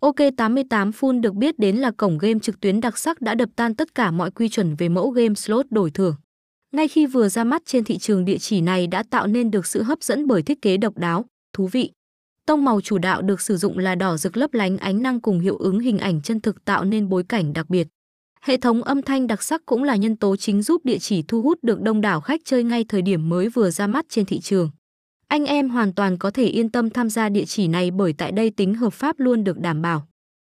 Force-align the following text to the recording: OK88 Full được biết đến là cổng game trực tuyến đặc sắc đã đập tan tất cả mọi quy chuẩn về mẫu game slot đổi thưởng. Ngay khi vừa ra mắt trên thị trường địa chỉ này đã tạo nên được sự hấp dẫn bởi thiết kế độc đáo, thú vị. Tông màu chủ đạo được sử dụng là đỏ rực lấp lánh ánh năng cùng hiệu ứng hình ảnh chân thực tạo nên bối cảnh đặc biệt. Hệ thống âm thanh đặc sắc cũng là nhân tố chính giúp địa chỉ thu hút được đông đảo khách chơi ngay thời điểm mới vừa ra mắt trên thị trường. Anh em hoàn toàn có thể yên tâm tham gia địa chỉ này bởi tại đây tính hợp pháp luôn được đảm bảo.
OK88 0.00 0.92
Full 0.92 1.20
được 1.20 1.34
biết 1.34 1.58
đến 1.58 1.76
là 1.76 1.90
cổng 1.90 2.18
game 2.18 2.38
trực 2.42 2.60
tuyến 2.60 2.80
đặc 2.80 2.98
sắc 2.98 3.20
đã 3.20 3.34
đập 3.34 3.48
tan 3.56 3.74
tất 3.74 3.94
cả 3.94 4.10
mọi 4.10 4.30
quy 4.30 4.48
chuẩn 4.48 4.74
về 4.74 4.88
mẫu 4.88 5.10
game 5.10 5.34
slot 5.34 5.66
đổi 5.70 5.90
thưởng. 5.90 6.14
Ngay 6.72 6.88
khi 6.88 7.06
vừa 7.06 7.28
ra 7.28 7.44
mắt 7.44 7.62
trên 7.66 7.84
thị 7.84 7.98
trường 7.98 8.24
địa 8.24 8.38
chỉ 8.38 8.60
này 8.60 8.86
đã 8.86 9.02
tạo 9.10 9.26
nên 9.26 9.50
được 9.50 9.66
sự 9.66 9.82
hấp 9.82 10.02
dẫn 10.02 10.26
bởi 10.26 10.42
thiết 10.42 10.62
kế 10.62 10.76
độc 10.76 10.98
đáo, 10.98 11.24
thú 11.52 11.66
vị. 11.66 11.90
Tông 12.46 12.64
màu 12.64 12.80
chủ 12.80 12.98
đạo 12.98 13.22
được 13.22 13.40
sử 13.40 13.56
dụng 13.56 13.78
là 13.78 13.94
đỏ 13.94 14.16
rực 14.16 14.36
lấp 14.36 14.54
lánh 14.54 14.78
ánh 14.78 15.02
năng 15.02 15.20
cùng 15.20 15.40
hiệu 15.40 15.56
ứng 15.56 15.80
hình 15.80 15.98
ảnh 15.98 16.22
chân 16.22 16.40
thực 16.40 16.64
tạo 16.64 16.84
nên 16.84 17.08
bối 17.08 17.24
cảnh 17.28 17.52
đặc 17.52 17.70
biệt. 17.70 17.88
Hệ 18.40 18.56
thống 18.56 18.82
âm 18.82 19.02
thanh 19.02 19.26
đặc 19.26 19.42
sắc 19.42 19.62
cũng 19.66 19.84
là 19.84 19.96
nhân 19.96 20.16
tố 20.16 20.36
chính 20.36 20.62
giúp 20.62 20.84
địa 20.84 20.98
chỉ 20.98 21.22
thu 21.28 21.42
hút 21.42 21.58
được 21.62 21.80
đông 21.80 22.00
đảo 22.00 22.20
khách 22.20 22.40
chơi 22.44 22.64
ngay 22.64 22.84
thời 22.88 23.02
điểm 23.02 23.28
mới 23.28 23.48
vừa 23.48 23.70
ra 23.70 23.86
mắt 23.86 24.06
trên 24.08 24.24
thị 24.24 24.40
trường. 24.40 24.70
Anh 25.28 25.44
em 25.44 25.68
hoàn 25.68 25.92
toàn 25.92 26.18
có 26.18 26.30
thể 26.30 26.44
yên 26.44 26.70
tâm 26.70 26.90
tham 26.90 27.10
gia 27.10 27.28
địa 27.28 27.44
chỉ 27.44 27.68
này 27.68 27.90
bởi 27.90 28.12
tại 28.12 28.32
đây 28.32 28.50
tính 28.50 28.74
hợp 28.74 28.92
pháp 28.92 29.18
luôn 29.18 29.44
được 29.44 29.58
đảm 29.58 29.82
bảo. 29.82 30.06